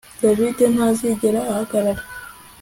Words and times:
David 0.23 0.57
ntazigera 0.73 1.39
ahagarara 1.51 2.01